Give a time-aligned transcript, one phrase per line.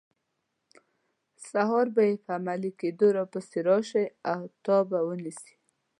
[1.49, 5.53] سهار به یې په عملي کیدو پسې راشي او تا به ونیسي.